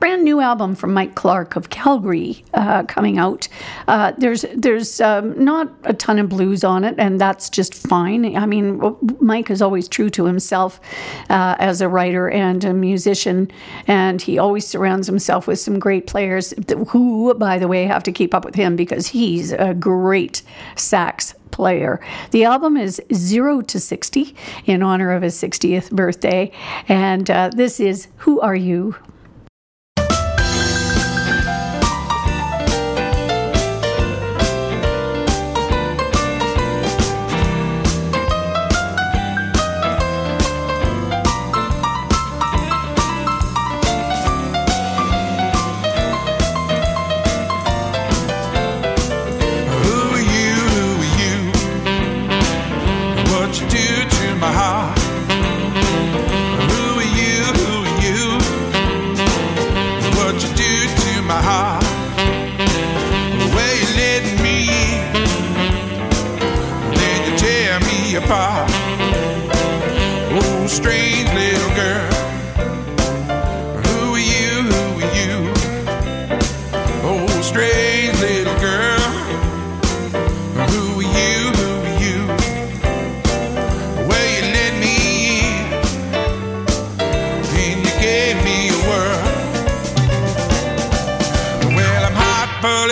brand 0.00 0.24
new 0.24 0.40
album 0.40 0.74
from 0.74 0.94
Mike 0.94 1.14
Clark 1.14 1.56
of 1.56 1.68
Calgary 1.68 2.42
uh, 2.54 2.82
coming 2.84 3.18
out. 3.18 3.46
Uh, 3.86 4.12
there's 4.16 4.44
there's 4.54 5.00
um, 5.00 5.42
not 5.42 5.72
a 5.84 5.92
ton 5.92 6.18
of 6.18 6.30
blues 6.30 6.64
on 6.64 6.84
it, 6.84 6.94
and 6.98 7.20
that's 7.20 7.50
just 7.50 7.74
fine. 7.74 8.34
I 8.36 8.46
mean, 8.46 8.96
Mike 9.20 9.50
is 9.50 9.62
always 9.62 9.88
true 9.88 10.10
to 10.10 10.24
himself 10.24 10.80
uh, 11.28 11.56
as 11.58 11.80
a 11.80 11.88
writer 11.88 12.30
and 12.30 12.64
a 12.64 12.72
musician, 12.72 13.50
and 13.86 14.20
he 14.20 14.38
always 14.38 14.66
surrounds 14.66 15.06
himself 15.06 15.46
with 15.46 15.58
some 15.58 15.78
great 15.78 16.06
players 16.06 16.54
who, 16.88 17.32
by 17.34 17.58
the 17.58 17.68
way, 17.68 17.84
have 17.84 18.02
to 18.04 18.12
keep 18.12 18.34
up 18.34 18.44
with 18.44 18.54
him 18.54 18.76
because 18.76 19.06
he's 19.06 19.52
a 19.52 19.74
great 19.74 20.42
sax 20.76 21.34
player. 21.50 22.00
The 22.30 22.44
album 22.44 22.76
is 22.76 23.02
Zero 23.12 23.60
to 23.60 23.80
60 23.80 24.34
in 24.66 24.82
honor 24.82 25.12
of 25.12 25.22
his 25.22 25.34
60th 25.34 25.90
birthday. 25.90 26.52
And 26.88 27.30
uh, 27.30 27.50
this 27.54 27.80
is 27.80 28.08
Who 28.18 28.40
Are 28.40 28.56
You? 28.56 28.94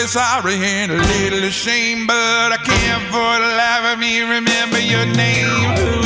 Sorry 0.08 0.54
and 0.54 0.90
a 0.90 0.96
little 0.96 1.44
ashamed, 1.44 2.06
but 2.06 2.50
I 2.50 2.56
can't 2.56 3.04
for 3.12 3.34
the 3.44 3.56
life 3.58 3.92
of 3.92 3.98
me 3.98 4.22
remember 4.22 4.80
your 4.80 5.04
name. 5.04 5.97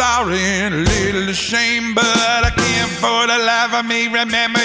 Sorrow 0.00 0.32
and 0.32 0.72
a 0.72 0.78
little 0.78 1.28
ashamed, 1.28 1.94
but 1.94 2.04
I 2.48 2.50
can't 2.56 2.90
for 3.02 3.26
the 3.26 3.36
life 3.36 3.74
of 3.74 3.84
me 3.84 4.08
remember 4.08 4.59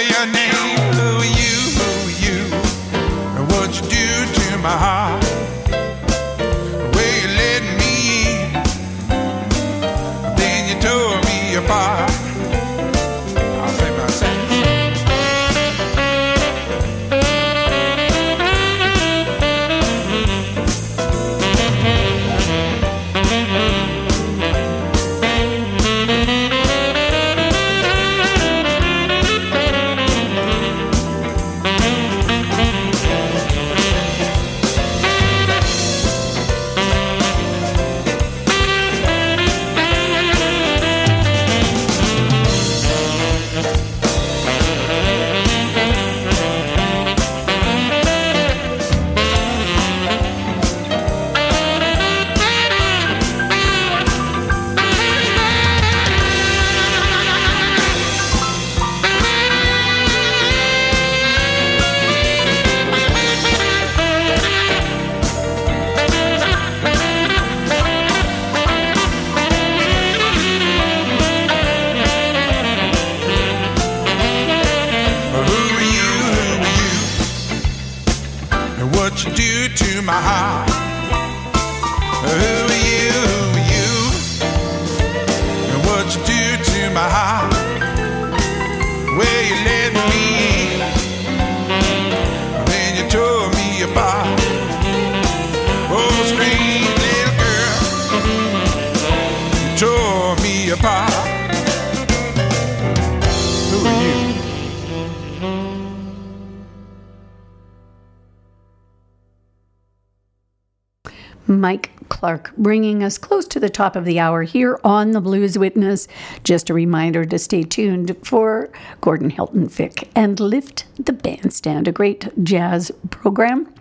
Clark, 112.16 112.50
bringing 112.56 113.02
us 113.02 113.18
close 113.18 113.46
to 113.46 113.60
the 113.60 113.68
top 113.68 113.94
of 113.94 114.06
the 114.06 114.18
hour 114.18 114.42
here 114.42 114.80
on 114.82 115.10
the 115.10 115.20
Blues 115.20 115.58
Witness. 115.58 116.08
Just 116.44 116.70
a 116.70 116.74
reminder 116.74 117.26
to 117.26 117.38
stay 117.38 117.62
tuned 117.62 118.16
for 118.22 118.70
Gordon 119.02 119.28
Hilton 119.28 119.68
Fick 119.68 120.08
and 120.16 120.40
Lift 120.40 120.86
the 120.98 121.12
Bandstand, 121.12 121.88
a 121.88 121.92
great 121.92 122.28
jazz 122.42 122.90
program. 123.10 123.72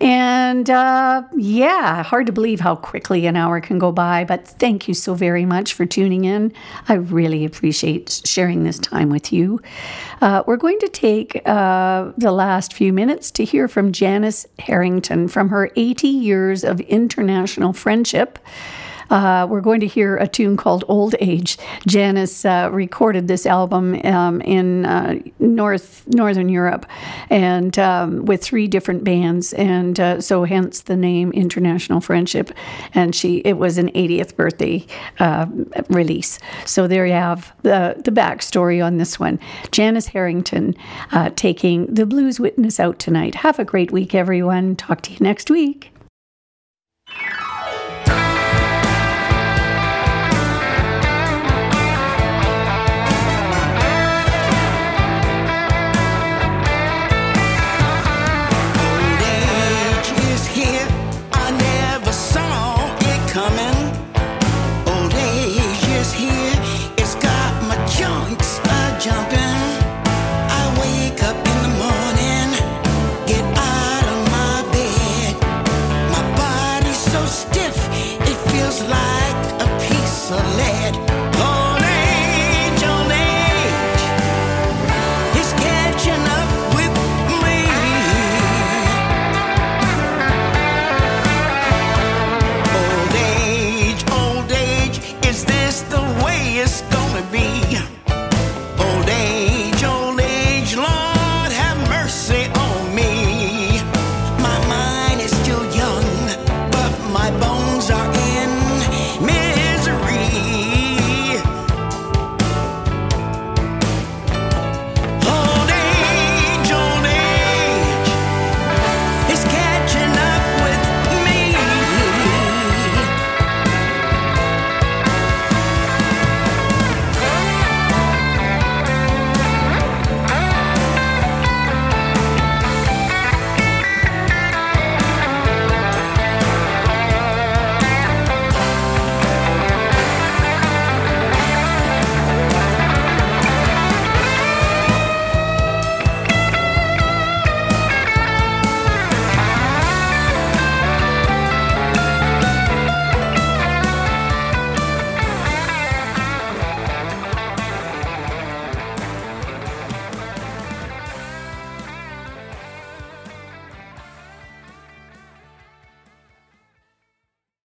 And 0.00 0.68
uh, 0.68 1.22
yeah, 1.36 2.02
hard 2.02 2.26
to 2.26 2.32
believe 2.32 2.60
how 2.60 2.76
quickly 2.76 3.26
an 3.26 3.36
hour 3.36 3.60
can 3.60 3.78
go 3.78 3.92
by, 3.92 4.24
but 4.24 4.46
thank 4.46 4.88
you 4.88 4.94
so 4.94 5.14
very 5.14 5.46
much 5.46 5.72
for 5.74 5.86
tuning 5.86 6.24
in. 6.24 6.52
I 6.88 6.94
really 6.94 7.44
appreciate 7.44 8.22
sharing 8.24 8.64
this 8.64 8.78
time 8.78 9.08
with 9.08 9.32
you. 9.32 9.60
Uh, 10.20 10.42
we're 10.46 10.56
going 10.56 10.78
to 10.80 10.88
take 10.88 11.40
uh, 11.46 12.12
the 12.18 12.32
last 12.32 12.74
few 12.74 12.92
minutes 12.92 13.30
to 13.32 13.44
hear 13.44 13.68
from 13.68 13.92
Janice 13.92 14.46
Harrington 14.58 15.28
from 15.28 15.48
her 15.48 15.70
80 15.76 16.08
years 16.08 16.64
of 16.64 16.80
international 16.80 17.72
friendship. 17.72 18.38
Uh, 19.10 19.46
we're 19.48 19.60
going 19.60 19.80
to 19.80 19.86
hear 19.86 20.16
a 20.16 20.26
tune 20.26 20.56
called 20.56 20.84
Old 20.88 21.14
Age. 21.20 21.58
Janice 21.86 22.44
uh, 22.44 22.68
recorded 22.72 23.28
this 23.28 23.46
album 23.46 24.00
um, 24.04 24.40
in 24.42 24.84
uh, 24.86 25.18
North 25.38 26.04
Northern 26.08 26.48
Europe, 26.48 26.86
and 27.30 27.78
um, 27.78 28.24
with 28.24 28.42
three 28.42 28.66
different 28.68 29.04
bands, 29.04 29.52
and 29.54 29.98
uh, 30.00 30.20
so 30.20 30.44
hence 30.44 30.82
the 30.82 30.96
name 30.96 31.32
International 31.32 32.00
Friendship. 32.00 32.52
And 32.94 33.14
she 33.14 33.38
it 33.38 33.58
was 33.58 33.78
an 33.78 33.90
80th 33.92 34.36
birthday 34.36 34.86
uh, 35.18 35.46
release. 35.88 36.38
So 36.64 36.86
there 36.86 37.06
you 37.06 37.12
have 37.12 37.52
the 37.62 38.00
the 38.04 38.10
backstory 38.10 38.84
on 38.84 38.98
this 38.98 39.18
one. 39.18 39.38
Janice 39.70 40.06
Harrington 40.06 40.74
uh, 41.12 41.30
taking 41.36 41.86
the 41.86 42.06
Blues 42.06 42.40
Witness 42.40 42.80
out 42.80 42.98
tonight. 42.98 43.34
Have 43.34 43.58
a 43.58 43.64
great 43.64 43.92
week, 43.92 44.14
everyone. 44.14 44.76
Talk 44.76 45.02
to 45.02 45.12
you 45.12 45.18
next 45.20 45.50
week. 45.50 45.92